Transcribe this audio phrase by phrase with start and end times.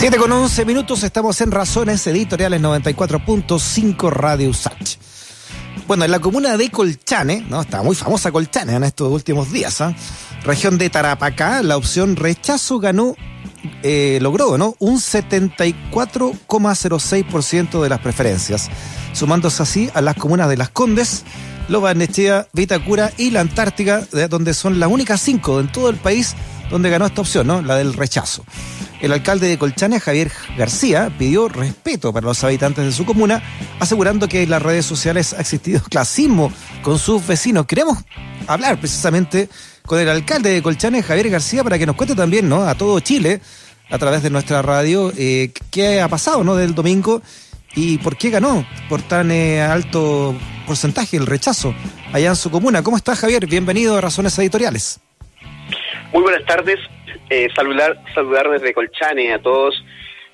[0.00, 4.96] 7 con 11 minutos, estamos en Razones Editoriales 94.5 Radio Usach.
[5.86, 7.60] Bueno, en la comuna de Colchane, ¿no?
[7.60, 9.94] Está muy famosa Colchane en estos últimos días, ¿ah?
[10.42, 13.14] Región de Tarapacá, la opción rechazo ganó,
[13.82, 14.74] eh, logró, ¿no?
[14.78, 18.70] Un 74,06% de las preferencias,
[19.12, 21.24] sumándose así a las comunas de Las Condes,
[21.68, 26.36] Loba Nechea, Vitacura y la Antártica, donde son las únicas cinco en todo el país
[26.70, 27.60] donde ganó esta opción, ¿no?
[27.60, 28.46] La del rechazo.
[29.00, 33.42] El alcalde de Colchane, Javier García, pidió respeto para los habitantes de su comuna,
[33.78, 37.64] asegurando que en las redes sociales ha existido clasismo con sus vecinos.
[37.64, 37.98] Queremos
[38.46, 39.48] hablar precisamente
[39.86, 42.64] con el alcalde de Colchane, Javier García, para que nos cuente también, ¿no?
[42.64, 43.40] A todo Chile,
[43.88, 46.54] a través de nuestra radio, eh, qué ha pasado, ¿no?
[46.54, 47.22] Del domingo
[47.74, 50.34] y por qué ganó por tan eh, alto
[50.66, 51.74] porcentaje el rechazo
[52.12, 52.82] allá en su comuna.
[52.82, 53.46] ¿Cómo está, Javier?
[53.46, 55.00] Bienvenido a Razones Editoriales.
[56.12, 56.78] Muy buenas tardes.
[57.32, 59.80] Eh, saludar, saludar desde Colchane a todos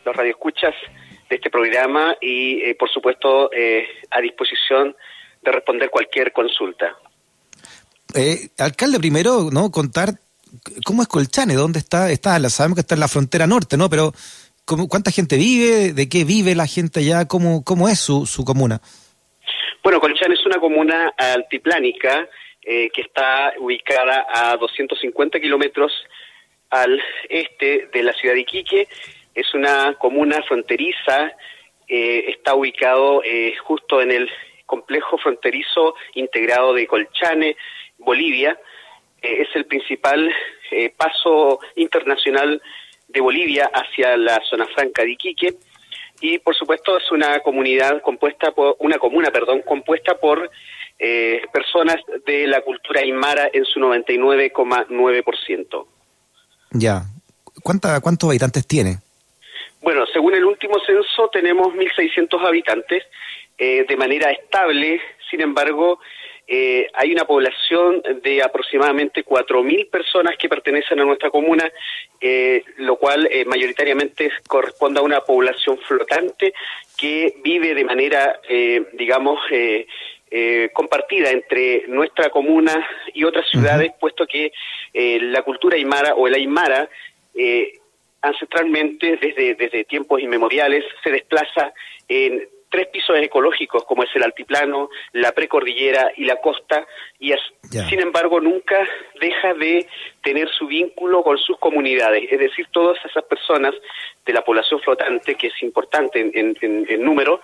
[0.03, 0.75] los radioescuchas
[1.29, 4.97] de este programa y, eh, por supuesto, eh, a disposición
[5.43, 6.97] de responder cualquier consulta.
[8.59, 9.71] alcalde, primero, ¿no?
[9.71, 10.15] Contar
[10.87, 13.91] cómo es Colchane, dónde está, está, sabemos que está en la frontera norte, ¿no?
[13.91, 14.13] Pero
[14.65, 15.93] ¿cómo, ¿cuánta gente vive?
[15.93, 17.29] ¿De qué vive la gente allá?
[17.29, 18.81] ¿Cómo, cómo es su, su comuna?
[19.83, 22.27] Bueno, Colchane es una comuna altiplánica
[22.63, 25.93] que está ubicada a 250 kilómetros
[26.83, 28.89] al este de la ciudad de Iquique.
[29.35, 31.33] Es una comuna fronteriza,
[31.89, 34.31] eh, está ubicado eh, justo en el
[34.67, 37.57] complejo fronterizo integrado de Colchane,
[37.99, 38.59] Bolivia.
[39.23, 40.33] Eh, es el principal
[40.97, 42.61] paso internacional
[43.07, 45.55] de Bolivia hacia la zona franca de Iquique
[46.21, 50.51] y por supuesto es una comunidad compuesta por una comuna perdón compuesta por
[51.53, 55.87] personas de la cultura aymara en su 99,9%.
[56.73, 57.03] Ya.
[57.63, 58.99] ¿Cuánta, ¿Cuántos habitantes tiene?
[59.83, 63.05] Bueno, según el último censo tenemos 1.600 habitantes
[63.59, 65.01] eh, de manera estable,
[65.31, 66.01] sin embargo,
[66.47, 71.71] eh, hay una población de aproximadamente 4.000 personas que pertenecen a nuestra comuna,
[72.21, 76.53] eh, lo cual mayoritariamente corresponde a una población flotante
[76.97, 78.41] que vive de manera,
[78.93, 79.39] digamos,
[80.39, 84.53] eh, compartida entre nuestra comuna y otras ciudades, puesto que
[84.93, 86.91] eh, la cultura aymara o el aymara
[87.35, 87.79] eh,
[88.21, 91.73] ancestralmente desde, desde tiempos inmemoriales se desplaza
[92.07, 96.87] en tres pisos ecológicos como es el altiplano, la precordillera y la costa
[97.19, 97.33] y
[97.89, 98.87] sin embargo nunca
[99.19, 99.87] deja de
[100.23, 103.75] tener su vínculo con sus comunidades, es decir, todas esas personas
[104.27, 107.41] de la población flotante que es importante en, en número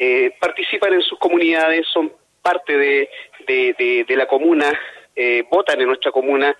[0.00, 3.10] eh, participan en sus comunidades, son parte de,
[3.46, 4.72] de, la comuna,
[5.16, 6.56] eh, votan en nuestra comuna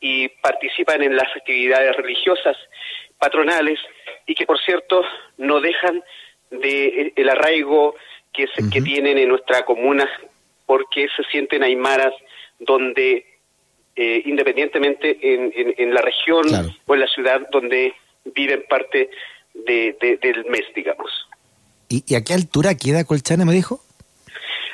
[0.00, 2.56] y participan en las actividades religiosas
[3.18, 3.78] patronales
[4.26, 5.04] y que por cierto
[5.38, 6.02] no dejan
[6.50, 7.94] de eh, el arraigo
[8.32, 10.10] que, que tienen en nuestra comuna
[10.66, 12.14] porque se sienten aymaras
[12.58, 13.26] donde
[13.94, 16.46] independientemente en, en, la región
[16.86, 17.94] o en la ciudad donde
[18.24, 19.10] viven parte
[19.52, 21.28] de, del mes, digamos.
[21.92, 23.80] ¿Y, a qué altura queda Colchane, me dijo?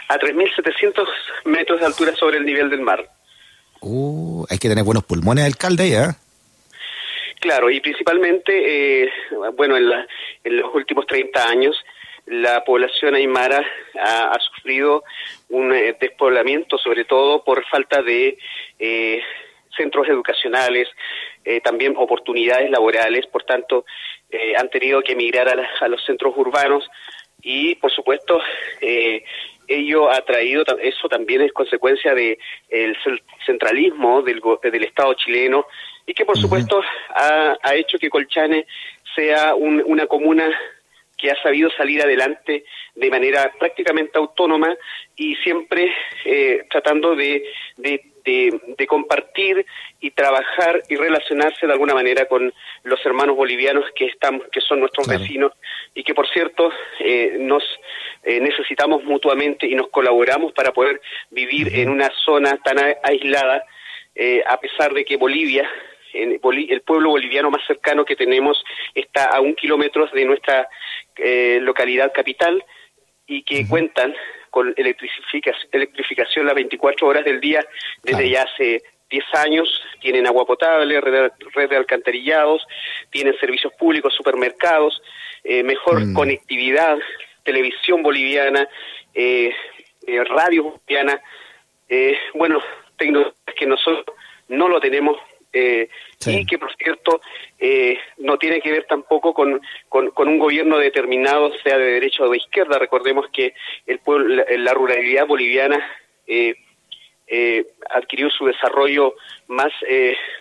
[0.09, 1.05] A 3.700
[1.47, 3.11] metros de altura sobre el nivel del mar.
[3.81, 6.17] Uh, hay que tener buenos pulmones, alcalde, ¿ya?
[7.41, 9.11] Claro, y principalmente, eh,
[9.57, 9.89] bueno, en,
[10.45, 11.77] los últimos 30 años,
[12.27, 13.65] la población aymara
[14.01, 15.03] ha, sufrido
[15.49, 18.39] un eh, despoblamiento, sobre todo por falta de
[18.79, 19.23] eh,
[19.77, 20.89] centros educacionales,
[21.65, 23.87] también oportunidades laborales, por tanto,
[24.57, 25.49] han tenido que emigrar
[25.81, 26.89] a los centros urbanos
[27.43, 28.41] y por supuesto
[28.81, 29.25] eh,
[29.67, 32.39] ello ha traído eso también es consecuencia de
[32.69, 32.97] el
[33.47, 35.67] centralismo del, del Estado chileno
[36.07, 36.81] y que por supuesto
[37.11, 38.67] ha, ha, hecho que Colchane
[39.15, 40.51] sea una comuna
[41.19, 42.65] que ha sabido salir adelante
[42.95, 44.75] de manera prácticamente autónoma
[45.17, 45.93] y siempre
[46.25, 47.45] eh, tratando de,
[47.77, 49.67] de, de, compartir
[50.01, 52.53] y trabajar y relacionarse de alguna manera con
[52.85, 55.53] los hermanos bolivianos que están que son nuestros vecinos
[55.95, 56.71] y que por cierto
[57.01, 57.65] eh, nos
[58.25, 61.01] eh, necesitamos mutuamente y nos colaboramos para poder
[61.31, 63.65] vivir en una zona tan aislada
[64.47, 65.71] a pesar de que Bolivia
[66.13, 68.63] en el pueblo boliviano más cercano que tenemos
[68.95, 70.69] está a un kilómetro de nuestra
[71.19, 72.65] eh, localidad capital
[73.27, 74.15] y que cuentan
[74.51, 77.65] con electrificación, electrificación las 24 horas del día
[78.03, 81.31] desde ya hace 10 años, tienen agua potable, red,
[81.69, 82.67] de alcantarillados,
[83.11, 85.03] tienen servicios públicos, supermercados,
[85.45, 86.15] eh, mejor mm.
[86.15, 86.99] conectividad,
[87.43, 88.69] televisión boliviana,
[89.15, 89.53] eh,
[90.07, 91.21] eh radio boliviana,
[92.35, 92.61] bueno,
[92.97, 94.05] tecnologías que nosotros
[94.49, 95.19] no lo tenemos
[95.59, 95.89] eh,
[96.27, 97.21] y que, por cierto,
[97.59, 102.31] eh, no tiene que ver tampoco con, con, un gobierno determinado, sea de derecha o
[102.31, 102.79] de izquierda.
[102.79, 103.55] Recordemos que
[103.87, 105.79] el pueblo, la, ruralidad boliviana
[106.27, 106.55] eh,
[107.91, 109.15] adquirió su desarrollo
[109.49, 109.73] más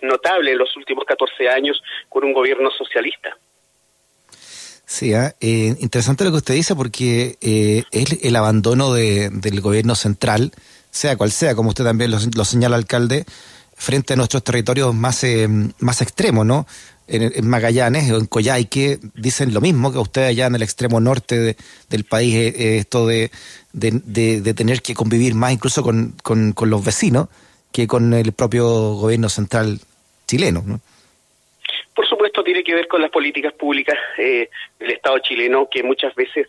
[0.02, 3.36] notable en los últimos 14 años con un gobierno socialista.
[4.84, 5.34] Sí, ¿ah?
[5.40, 10.52] interesante lo que usted dice porque es el abandono del gobierno central,
[10.90, 13.26] sea cual sea, como usted también lo, lo señala, alcalde,
[13.78, 15.46] frente a nuestros territorios más, eh,
[15.78, 16.66] más extremos, ¿no?
[17.06, 21.56] En, Magallanes o en Coyhaique dicen lo mismo que ustedes allá en el extremo norte
[21.88, 23.30] del país, eh, eh, esto de,
[23.72, 27.28] de, tener que convivir más incluso con, con, los vecinos
[27.72, 29.78] que con el propio gobierno central
[30.26, 30.80] chileno, ¿no?
[31.94, 36.46] Por supuesto, tiene que ver con las políticas públicas del Estado chileno que muchas veces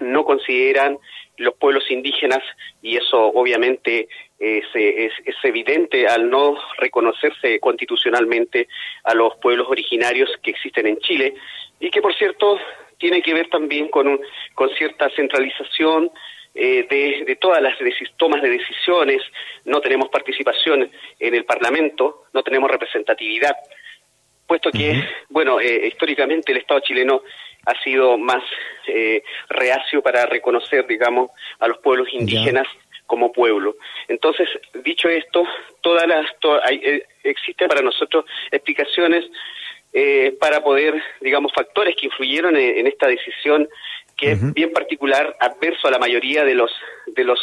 [0.00, 0.96] no consideran
[1.38, 2.42] los pueblos indígenas
[2.82, 4.08] y eso obviamente
[4.38, 8.68] es, es, evidente al no reconocerse constitucionalmente
[9.04, 11.34] a los pueblos originarios que existen en Chile
[11.80, 12.58] y que por cierto
[12.98, 14.20] tiene que ver también con, un,
[14.54, 16.10] con cierta centralización
[16.54, 17.74] eh, de, de, todas las
[18.16, 19.20] tomas de decisiones,
[19.64, 20.88] no tenemos participación
[21.18, 23.56] en el Parlamento, no tenemos representatividad,
[24.46, 27.22] puesto que, bueno, eh, históricamente el Estado chileno
[27.66, 28.42] ha sido más
[28.86, 32.68] eh, reacio para reconocer, digamos, a los pueblos indígenas
[33.14, 33.76] como pueblo.
[34.08, 34.48] Entonces,
[34.82, 35.46] dicho esto,
[35.82, 36.26] todas las
[36.68, 39.24] eh, existen para nosotros explicaciones
[39.92, 43.68] eh, para poder, digamos, factores que influyeron en, esta decisión
[44.16, 46.72] que es bien particular, adverso a la mayoría de los
[47.06, 47.38] de los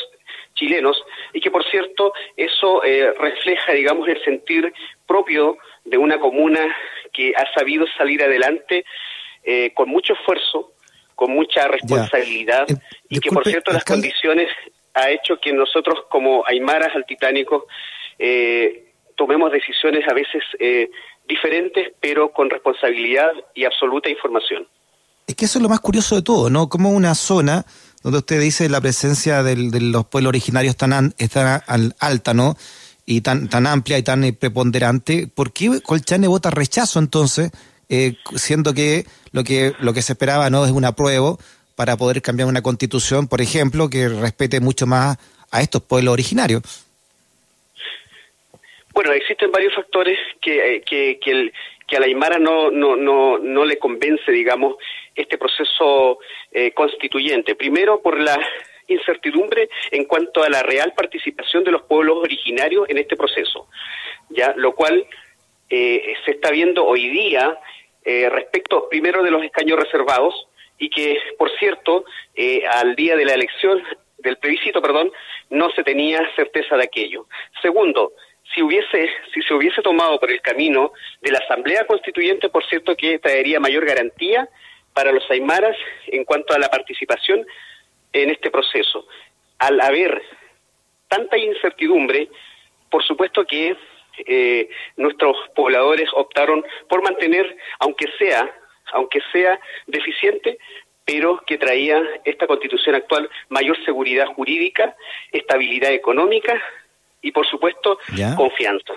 [0.56, 1.02] chilenos
[1.32, 4.74] y que por cierto eso refleja digamos el sentir
[5.08, 6.76] propio de una comuna
[7.14, 8.84] que ha sabido salir adelante
[9.44, 10.74] eh, con mucho esfuerzo,
[11.16, 12.68] con mucha responsabilidad
[13.10, 14.50] y que por cierto las condiciones
[14.94, 17.64] ha hecho que nosotros como aymaras altitánicos
[18.20, 20.90] eh, tomemos decisiones a veces eh,
[21.28, 24.68] diferentes pero con responsabilidad y absoluta información.
[25.28, 26.68] Es que eso es lo más curioso de todo, ¿no?
[26.68, 27.66] Como una zona
[28.04, 32.56] donde usted dice la presencia de los pueblos originarios tan, tan alta, ¿no?
[33.06, 37.52] Y tan, tan amplia y tan preponderante, ¿por qué Colchane vota rechazo entonces
[37.90, 41.40] eh, siendo que lo que lo que se esperaba no es un apruebo
[41.76, 45.18] para poder cambiar una constitución, por ejemplo, que respete mucho más
[45.52, 46.62] a estos pueblos originarios.
[48.94, 53.66] Bueno, existen varios factores que, eh, que, que, a la Aymara no, no, no, no
[53.66, 54.76] le convence, digamos,
[55.16, 56.20] este proceso
[56.52, 57.56] eh, constituyente.
[57.56, 58.38] Primero, por la
[58.88, 63.68] incertidumbre en cuanto a la real participación de los pueblos originarios en este proceso,
[64.30, 65.06] ya lo cual
[65.70, 67.58] se está viendo hoy día
[68.04, 70.48] eh, respecto primero de los escaños reservados
[70.82, 73.84] y que, por cierto, eh, al día de la elección,
[74.18, 75.12] del plebiscito, perdón,
[75.52, 77.28] no se tenía certeza de aquello.
[77.62, 78.14] Segundo,
[78.54, 80.92] si hubiese, si se hubiese tomado por el camino
[81.22, 84.50] de la Asamblea Constituyente, por cierto, que traería mayor garantía
[84.94, 87.46] para los aymaras en cuanto a la participación
[88.12, 89.08] en este proceso.
[89.60, 90.20] Al haber
[91.08, 92.28] tanta incertidumbre,
[92.90, 93.78] por supuesto que
[94.26, 98.52] eh, nuestros pobladores optaron por mantener, aunque sea,
[98.94, 100.58] aunque sea deficiente,
[101.06, 104.96] pero que traía esta constitución actual mayor seguridad jurídica,
[105.32, 106.54] estabilidad económica
[107.22, 107.98] y, por supuesto,
[108.36, 108.94] confianza.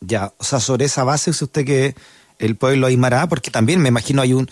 [0.00, 1.94] Ya, o sea, sobre esa base es usted que
[2.38, 4.48] el pueblo Aymara, porque también me imagino hay un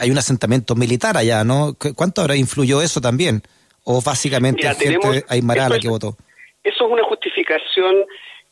[0.00, 1.76] hay un asentamiento militar allá, ¿no?
[1.94, 3.42] ¿Cuánto ahora influyó eso también?
[3.84, 6.16] ¿O básicamente Mira, gente Aymara la que votó?
[6.64, 8.04] Eso es una justificación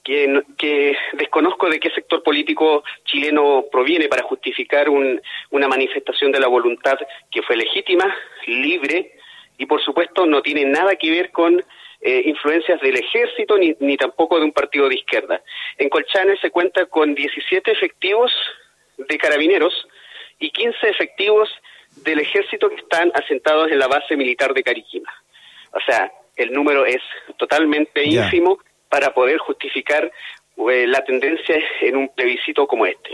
[0.05, 6.99] que, desconozco de qué sector político chileno proviene para justificar una manifestación de la voluntad
[7.31, 8.15] que fue legítima,
[8.47, 9.13] libre
[9.57, 11.65] y por supuesto no tiene nada que ver con
[12.01, 15.41] eh, influencias del ejército ni, ni tampoco de un partido de izquierda.
[15.79, 18.31] En Colchane se cuenta con 17 efectivos
[18.99, 19.73] de carabineros
[20.39, 21.49] y 15 efectivos
[22.05, 25.11] del ejército que están asentados en la base militar de Cariquima.
[25.73, 27.01] O sea, el número es
[27.39, 28.59] totalmente ínfimo
[28.95, 30.05] para poder justificar
[30.71, 33.11] eh, la tendencia en un plebiscito como este.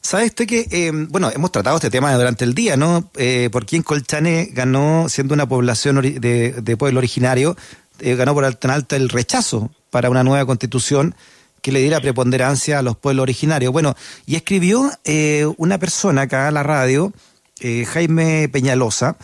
[0.00, 3.08] ¿Sabe usted que, eh, bueno, hemos tratado este tema durante el día, ¿no?
[3.16, 7.56] Eh, porque en Colchane ganó, siendo una población de, pueblo originario,
[8.00, 11.14] eh, ganó por tan alta el rechazo para una nueva constitución
[11.62, 13.72] que le diera preponderancia a los pueblos originarios.
[13.72, 13.94] Bueno,
[14.26, 14.90] y escribió
[15.58, 17.12] una persona acá a la radio,
[17.86, 19.16] Jaime Peñalosa,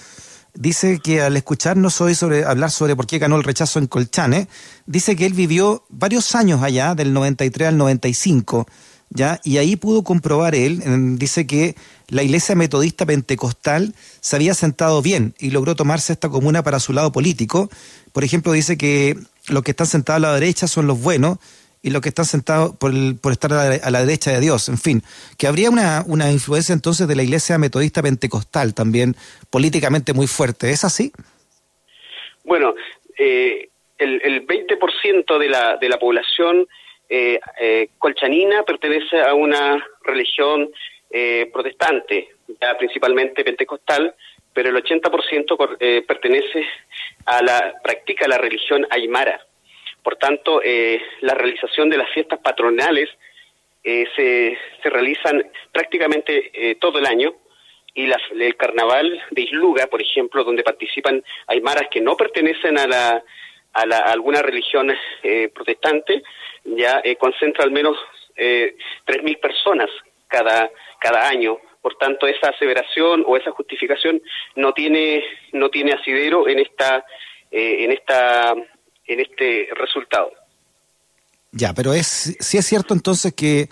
[0.55, 4.49] dice que al escucharnos hoy sobre, hablar sobre por qué ganó el rechazo en Colchane,
[4.87, 8.67] dice que él vivió varios años allá, del 93 al 95,
[9.11, 9.41] ¿ya?
[9.45, 11.77] Y ahí pudo comprobar él, dice que
[12.09, 16.93] la iglesia metodista pentecostal se había sentado bien y logró tomarse esta comuna para su
[16.93, 17.71] lado político.
[18.13, 21.39] Por ejemplo, dice que los que están sentados a la derecha son los buenos
[21.83, 25.03] y los que están sentados por, por estar a la, derecha de Dios, en fin,
[25.39, 29.15] que habría una, una influencia entonces de la iglesia metodista pentecostal también
[29.51, 31.13] políticamente muy fuerte, ¿es así?
[32.45, 32.75] Bueno,
[33.19, 33.69] eh,
[33.99, 36.67] el, el 20% de la, de la población
[37.09, 40.71] eh, eh, colchanina pertenece a una religión
[41.11, 42.29] eh, protestante,
[42.61, 44.15] ya principalmente pentecostal,
[44.53, 46.65] pero el 80% eh, pertenece
[47.27, 49.45] a la, practica la religión aymara.
[50.03, 53.09] Por tanto, eh, la realización de las fiestas patronales
[53.83, 57.35] eh, se, se realizan prácticamente eh, todo el año
[57.95, 62.87] y la, el carnaval de Isluga, por ejemplo, donde participan aymaras que no pertenecen a,
[62.87, 63.25] la,
[63.73, 64.93] a, la, a alguna religión
[65.23, 66.23] eh, protestante,
[66.65, 67.97] ya eh, concentra al menos
[68.37, 68.77] eh,
[69.07, 69.91] 3.000 personas
[70.29, 71.59] cada, cada año.
[71.83, 74.21] Por tanto, esa aseveración o esa justificación
[74.55, 77.05] no tiene, no tiene asidero en esta,
[77.51, 78.55] eh, en esta
[79.13, 80.33] en este resultado.
[81.53, 83.69] Ya, pero es sí es cierto entonces que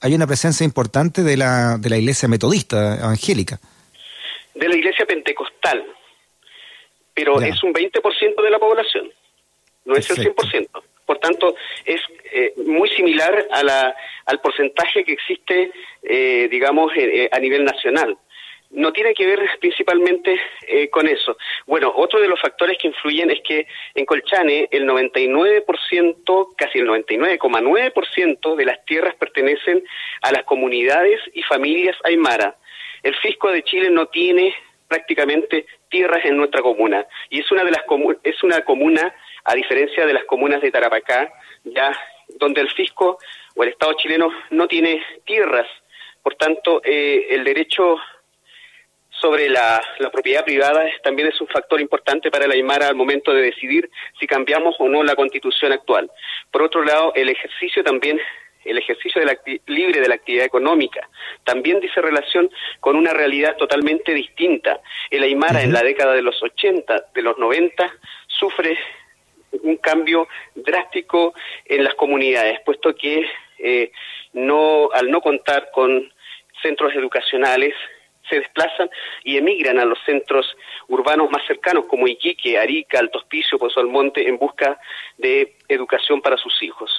[0.00, 3.60] hay una presencia importante de la, de la iglesia metodista evangélica.
[4.54, 5.84] De la iglesia pentecostal,
[7.14, 7.48] pero ya.
[7.48, 9.10] es un 20% de la población,
[9.84, 10.22] no Perfecto.
[10.42, 10.82] es el 100%.
[11.06, 12.00] Por tanto, es
[12.32, 13.94] eh, muy similar a la,
[14.26, 18.16] al porcentaje que existe, eh, digamos, eh, a nivel nacional
[18.70, 21.36] no tiene que ver principalmente eh, con eso.
[21.66, 26.88] Bueno, otro de los factores que influyen es que en Colchane el 99%, casi el
[26.88, 29.82] 99,9% de las tierras pertenecen
[30.22, 32.56] a las comunidades y familias aymara.
[33.02, 34.54] El fisco de Chile no tiene
[34.86, 37.82] prácticamente tierras en nuestra comuna y es una de las
[38.24, 41.32] es una comuna a diferencia de las comunas de Tarapacá,
[41.64, 41.96] ya
[42.38, 43.18] donde el fisco
[43.54, 45.66] o el Estado chileno no tiene tierras.
[46.22, 47.98] Por tanto, eh, el derecho
[49.20, 53.32] sobre la, la, propiedad privada también es un factor importante para la Aymara al momento
[53.32, 56.10] de decidir si cambiamos o no la constitución actual.
[56.50, 58.20] Por otro lado, el ejercicio también
[58.64, 61.08] el ejercicio de la libre de la actividad económica
[61.44, 62.50] también dice relación
[62.80, 64.80] con una realidad totalmente distinta.
[65.10, 67.90] El Aymara en la década de los 80, de los 90,
[68.26, 68.78] sufre
[69.62, 71.34] un cambio drástico
[71.64, 73.26] en las comunidades, puesto que
[73.58, 73.90] eh,
[74.32, 76.12] no, al no contar con
[76.62, 77.74] centros educacionales,
[78.30, 78.88] se desplazan
[79.24, 80.46] y emigran a los centros
[80.88, 84.80] urbanos más cercanos como Iquique, Arica, Alto Hospicio, Pozo Almonte en busca
[85.18, 86.90] de educación para sus hijos.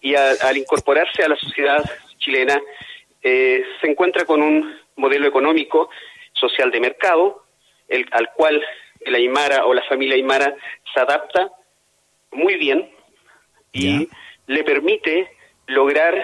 [0.00, 1.82] Y a, al incorporarse a la sociedad
[2.18, 2.60] chilena
[3.22, 5.90] eh, se encuentra con un modelo económico
[6.32, 7.44] social de mercado
[7.88, 8.62] el, al cual
[9.00, 10.54] el Aymara o la familia Aymara
[10.92, 11.50] se adapta
[12.30, 12.88] muy bien
[13.72, 14.06] y yeah.
[14.46, 15.30] le permite
[15.66, 16.14] lograr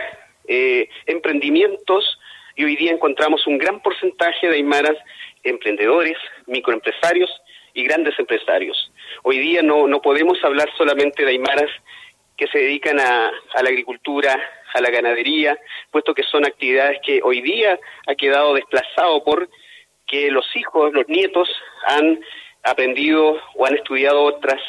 [0.47, 2.19] eh, emprendimientos
[2.57, 4.97] y hoy día encontramos un gran porcentaje de aymaras
[5.45, 7.31] emprendedores, microempresarios
[7.75, 8.91] y grandes empresarios.
[9.23, 11.71] Hoy día no, no podemos hablar solamente de aymaras
[12.37, 14.39] que se dedican a, a, la agricultura,
[14.75, 15.59] a la ganadería,
[15.91, 19.49] puesto que son actividades que hoy día ha quedado desplazado por
[20.07, 21.49] que los hijos, los nietos
[21.87, 22.21] han
[22.63, 24.61] aprendido o han estudiado otras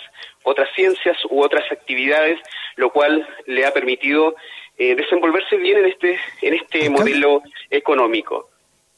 [0.44, 2.40] otras ciencias u otras actividades,
[2.78, 4.34] lo cual le ha permitido
[4.78, 7.42] eh, desenvolverse bien en este en este Alcalde, modelo
[7.88, 8.50] económico.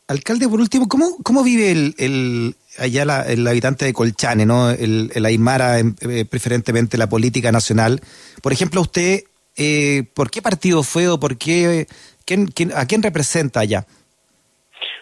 [0.07, 4.71] Alcalde, por último, ¿cómo, cómo vive el, el allá la, el habitante de Colchane, ¿no?
[4.71, 8.01] el, el Aymara, eh, preferentemente la política nacional?
[8.41, 9.19] Por ejemplo, usted,
[9.55, 11.85] eh, ¿por qué partido fue o por qué,
[12.25, 13.85] quién, quién, a quién representa allá?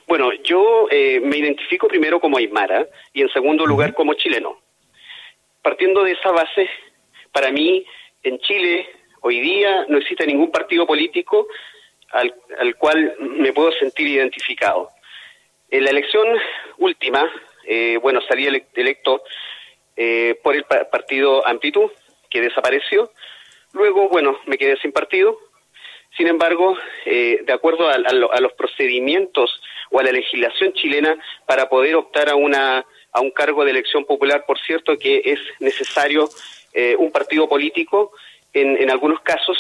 [0.08, 4.58] Bueno, yo eh, me identifico primero como Aymara y en segundo lugar como chileno.
[5.62, 6.67] Partiendo de esa base,
[7.32, 7.86] para mí,
[8.24, 8.88] en Chile,
[9.22, 11.48] Hoy día no existe ningún partido político
[12.11, 14.89] al, al cual me puedo sentir identificado.
[15.69, 16.27] En la elección
[16.77, 17.29] última,
[17.65, 19.23] eh, bueno, salí electo
[19.95, 21.91] eh, por el partido Amplitud,
[22.29, 23.11] que desapareció.
[23.73, 25.37] Luego, bueno, me quedé sin partido.
[26.15, 29.61] Sin embargo, eh, de acuerdo a, a, a, los procedimientos
[29.91, 34.05] o a la legislación chilena para poder optar a, una, a un cargo de elección
[34.05, 36.29] popular, por cierto que es necesario
[36.73, 38.13] eh, un partido político,
[38.53, 39.57] en, en algunos casos,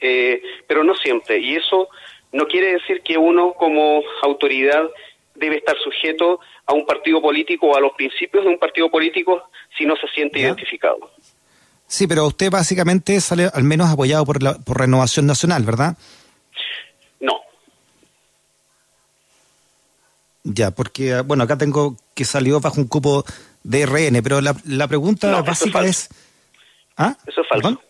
[0.00, 1.38] eh, pero no siempre.
[1.38, 1.88] Y eso
[2.32, 4.84] no quiere decir que uno como autoridad
[5.34, 9.42] debe estar sujeto a un partido político o a los principios de un partido político
[9.76, 10.46] si no se siente ¿Ya?
[10.46, 11.10] identificado.
[11.86, 15.96] Sí, pero usted básicamente sale al menos apoyado por, la, por Renovación Nacional, ¿verdad?
[17.20, 17.40] No.
[20.42, 23.24] Ya, porque, bueno, acá tengo que salió bajo un cupo
[23.62, 26.08] de RN, pero la, la pregunta no, básica es, es...
[26.96, 27.16] ¿Ah?
[27.26, 27.68] Eso es falso.
[27.68, 27.80] ¿Perdón?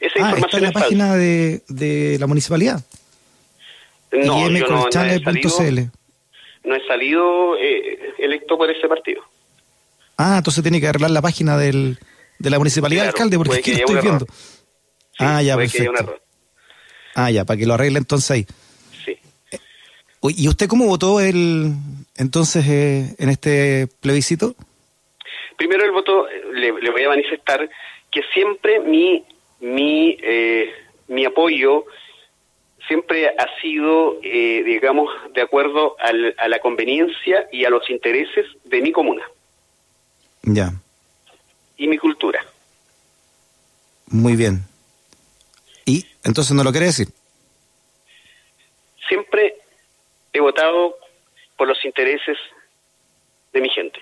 [0.00, 2.84] Esa ah, está en la página de, de, la municipalidad.
[4.12, 5.90] No, yo no, no, he salido,
[6.64, 9.22] no he salido eh, electo por ese partido.
[10.16, 11.98] Ah, entonces tiene que arreglar la página del,
[12.38, 14.26] de la municipalidad, claro, alcalde, porque aquí lo estoy viendo.
[15.18, 16.20] ah, ya, perfecto.
[17.14, 18.46] Ah, ya, para que lo arregle entonces ahí.
[19.04, 19.18] Sí.
[20.22, 21.72] ¿Y usted cómo votó el
[22.16, 24.54] entonces eh, en este plebiscito?
[25.56, 27.68] Primero el voto, le, voy a manifestar
[28.12, 29.24] que siempre mi,
[29.60, 30.72] mi, eh,
[31.08, 31.84] mi apoyo
[32.86, 38.80] siempre ha sido, eh, digamos, de acuerdo a la conveniencia y a los intereses de
[38.80, 39.22] mi comuna.
[40.42, 40.72] Ya.
[41.76, 42.44] Y mi cultura.
[44.06, 44.64] Muy bien.
[45.84, 47.08] ¿Y entonces no lo quiere decir?
[49.06, 49.56] Siempre
[50.32, 50.96] he votado
[51.56, 52.38] por los intereses
[53.52, 53.98] de mi gente.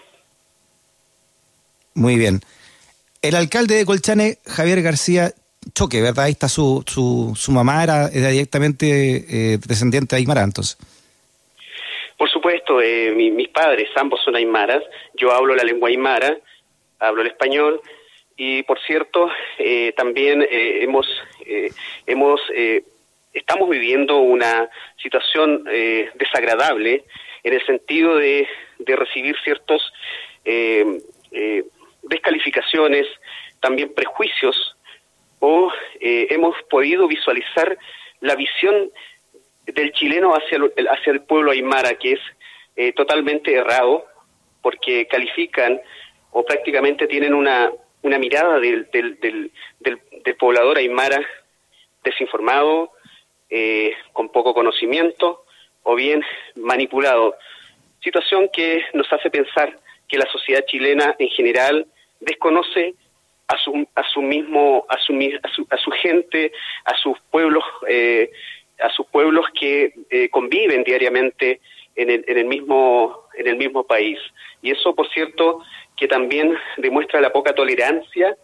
[1.94, 2.40] Muy bien.
[3.22, 5.32] El alcalde de Colchane, Javier García
[5.75, 6.25] Choque, ¿verdad?
[6.25, 10.78] Ahí está su, su, su mamá, era, directamente eh, descendiente de Aymara, entonces.
[12.16, 14.82] Por supuesto, eh, mis padres, ambos son aymaras.
[15.14, 16.38] Yo hablo la lengua aymara,
[16.99, 17.80] hablo el español
[18.37, 21.06] y, por cierto, eh, también eh, hemos,
[22.06, 22.40] hemos
[23.32, 24.68] estamos viviendo una
[25.02, 25.64] situación
[26.14, 27.04] desagradable
[27.42, 29.82] en el sentido de, de recibir ciertos
[32.02, 33.06] descalificaciones,
[33.61, 34.75] también prejuicios
[35.40, 37.78] o eh, hemos podido visualizar
[38.21, 38.90] la visión
[39.66, 42.21] del chileno hacia el, hacia el pueblo aymara, que es
[42.76, 44.07] eh, totalmente errado,
[44.62, 45.81] porque califican
[46.31, 47.71] o prácticamente tienen una,
[48.02, 49.50] una mirada del, del, del,
[49.81, 51.21] del, poblador aymara
[52.05, 52.93] desinformado,
[53.49, 55.45] eh, con poco conocimiento
[55.83, 56.23] o bien
[56.57, 57.37] manipulado.
[58.02, 59.78] Situación que nos hace pensar
[60.09, 61.87] que la sociedad chilena en general
[62.21, 62.95] desconoce
[63.48, 65.12] a su, a su mismo, a su,
[65.70, 66.52] a su, gente,
[66.84, 68.30] a sus pueblos, eh,
[68.80, 71.60] a sus pueblos que eh, conviven diariamente
[71.94, 74.18] en el, en el mismo, en el mismo país.
[74.62, 75.62] Y eso, por cierto,
[75.96, 78.36] que también demuestra la poca tolerancia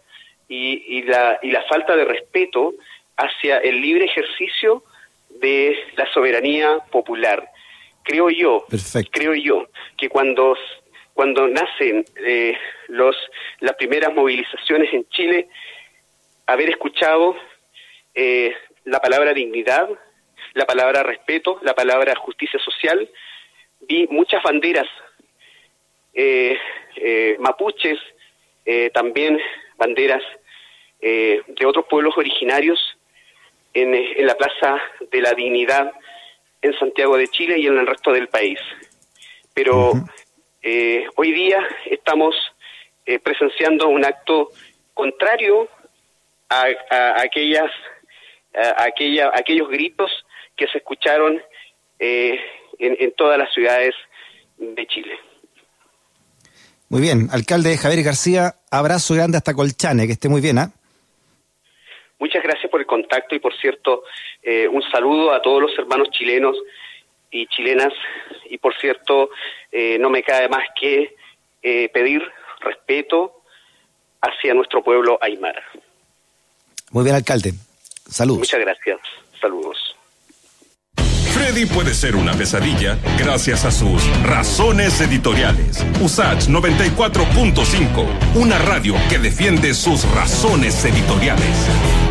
[0.47, 2.73] y, y, la, y la falta de respeto
[3.17, 4.83] hacia el libre ejercicio
[5.29, 7.49] de la soberanía popular.
[8.03, 8.65] Creo yo,
[9.11, 10.57] creo yo, que cuando
[11.13, 13.15] cuando nacen eh, los,
[13.59, 15.47] las primeras movilizaciones en Chile,
[16.47, 17.35] haber escuchado
[18.15, 18.53] eh,
[18.85, 19.87] la palabra dignidad,
[20.53, 23.09] la palabra respeto, la palabra justicia social,
[23.81, 24.87] vi muchas banderas
[26.13, 26.57] eh,
[27.39, 27.99] mapuches,
[28.93, 29.37] también
[29.77, 30.23] banderas
[31.01, 32.79] de otros pueblos originarios
[33.73, 35.91] en la Plaza de la Dignidad
[36.61, 38.57] en Santiago de Chile y en el resto del país.
[39.53, 39.93] Pero
[40.63, 41.59] eh, hoy día
[41.91, 42.33] estamos
[43.05, 44.49] eh, presenciando un acto
[44.93, 45.67] contrario
[46.47, 46.67] a,
[47.21, 47.69] aquellas,
[48.55, 50.09] a aquella, aquellos gritos
[50.55, 51.41] que se escucharon
[51.99, 52.39] eh,
[52.79, 53.93] en, todas las ciudades
[54.57, 55.19] de Chile.
[56.87, 60.59] Muy bien, alcalde Javier García, abrazo grande hasta Colchane, que esté muy bien.
[60.59, 60.71] ¿ah?
[62.19, 64.03] Muchas gracias por el contacto y por cierto,
[64.71, 66.55] un saludo a todos los hermanos chilenos
[67.33, 67.91] y chilenas
[68.49, 69.29] y por cierto
[69.71, 71.15] eh, no me cae más que
[71.61, 72.21] eh, pedir
[72.61, 73.41] respeto
[74.21, 75.63] hacia nuestro pueblo aymara.
[76.91, 77.53] Muy bien, alcalde.
[78.07, 78.39] Saludos.
[78.39, 78.99] Muchas gracias.
[79.41, 79.95] Saludos.
[81.33, 85.83] Freddy puede ser una pesadilla gracias a sus razones editoriales.
[85.99, 92.02] USACH 94.5, una radio que defiende sus razones editoriales.